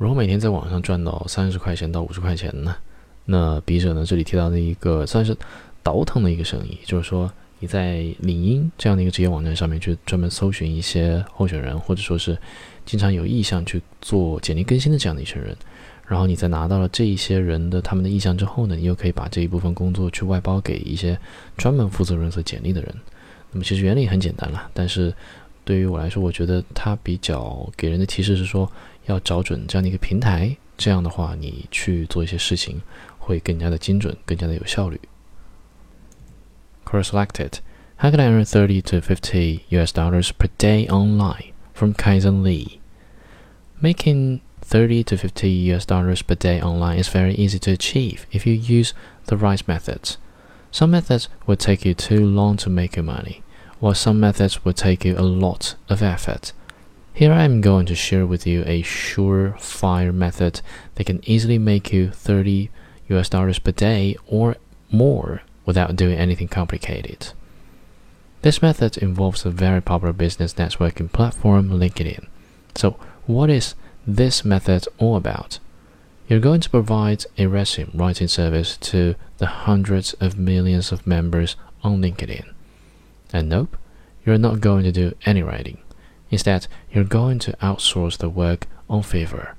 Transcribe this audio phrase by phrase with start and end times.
[0.00, 2.74] 如果每天在网上赚到三十块钱到五十块钱呢？
[3.26, 5.36] 那笔者呢这里提到的一个算是
[5.82, 12.34] 倒腾的一个生意，就是说你在领英这样的一个职业网站上面去专门搜寻一些候选人，或者说是
[12.86, 15.54] 经常有意向去做简历更新的这样的一群人，
[16.06, 21.18] 然后你在拿到了这一些人的他们的意向之后呢，你又可以把这一部分工作去外包给一些
[21.58, 22.94] 专门负责润色简历的人。
[23.52, 25.12] 那么其实原理很简单了，但是
[25.69, 28.71] 对于我来说，我觉得它比较给人的提示是说。
[29.07, 32.81] 要找准这样的一个平台，这样的话，你去做一些事情
[33.19, 34.99] 会更加的精准，更加的有效率。
[36.83, 37.59] Course selected.
[37.97, 41.53] How can I earn 30 to 50 US dollars per day online?
[41.75, 42.79] From Kaizen Lee.
[43.79, 48.47] Making 30 to 50 US dollars per day online is very easy to achieve if
[48.47, 48.93] you use
[49.27, 50.17] the right methods.
[50.71, 53.43] Some methods will take you too long to make your money,
[53.80, 56.52] while some methods will take you a lot of effort.
[57.12, 60.60] Here I am going to share with you a surefire method
[60.94, 62.70] that can easily make you 30
[63.08, 64.56] US dollars per day or
[64.90, 67.32] more without doing anything complicated.
[68.42, 72.26] This method involves a very popular business networking platform, LinkedIn.
[72.74, 73.74] So, what is
[74.06, 75.58] this method all about?
[76.26, 81.56] You're going to provide a resume writing service to the hundreds of millions of members
[81.82, 82.54] on LinkedIn.
[83.32, 83.76] And nope,
[84.24, 85.78] you're not going to do any writing.
[86.30, 89.54] Instead, you're going to outsource the work on Fiverr.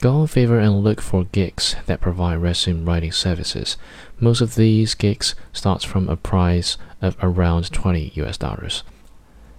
[0.00, 3.76] Go on Fiverr and look for gigs that provide resume writing services.
[4.18, 8.82] Most of these gigs start from a price of around 20 US dollars.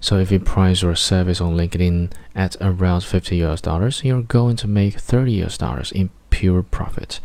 [0.00, 4.56] So if you price your service on LinkedIn at around 50 US dollars, you're going
[4.56, 7.20] to make 30 US dollars in pure profit.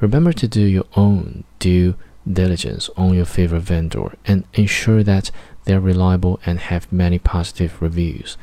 [0.00, 1.94] Remember to do your own due
[2.30, 5.30] diligence on your favorite vendor and ensure that
[5.64, 8.36] they're reliable and have many positive reviews.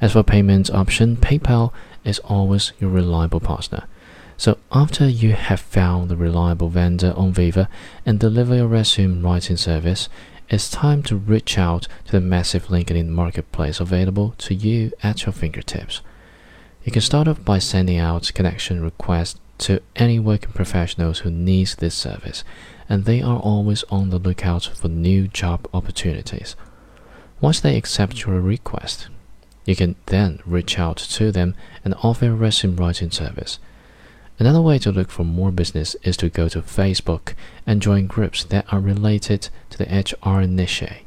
[0.00, 1.72] As for payment option, PayPal
[2.04, 3.84] is always your reliable partner.
[4.36, 7.68] So after you have found the reliable vendor on Fiverr
[8.06, 10.08] and deliver your resume writing service,
[10.48, 15.32] it's time to reach out to the massive LinkedIn marketplace available to you at your
[15.32, 16.00] fingertips.
[16.84, 21.74] You can start off by sending out connection requests to any working professionals who needs
[21.74, 22.44] this service
[22.88, 26.56] and they are always on the lookout for new job opportunities.
[27.40, 29.08] Once they accept your request,
[29.64, 31.54] you can then reach out to them
[31.84, 33.58] and offer a resume writing service.
[34.38, 37.34] Another way to look for more business is to go to Facebook
[37.66, 41.04] and join groups that are related to the HR niche.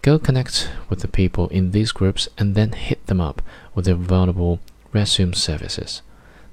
[0.00, 3.42] Go connect with the people in these groups and then hit them up
[3.74, 4.60] with the available
[4.92, 6.02] resume services.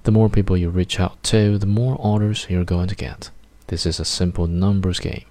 [0.04, 3.32] The more people you reach out to, the more orders you're going to get.
[3.68, 5.26] This is a simple numbers game.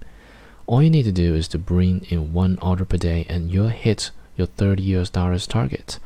[0.67, 3.69] All you need to do is to bring in one order per day and you'll
[3.69, 5.99] hit your 30 US dollars target.